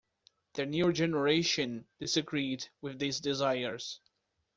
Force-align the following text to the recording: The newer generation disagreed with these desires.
The 0.55 0.65
newer 0.65 0.91
generation 0.93 1.85
disagreed 1.99 2.65
with 2.81 2.97
these 2.97 3.19
desires. 3.19 3.99